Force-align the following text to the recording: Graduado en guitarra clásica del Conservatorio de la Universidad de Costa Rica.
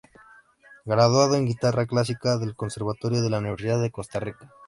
Graduado 0.83 1.35
en 1.35 1.45
guitarra 1.45 1.85
clásica 1.85 2.39
del 2.39 2.55
Conservatorio 2.55 3.21
de 3.21 3.29
la 3.29 3.37
Universidad 3.37 3.79
de 3.79 3.91
Costa 3.91 4.19
Rica. 4.19 4.51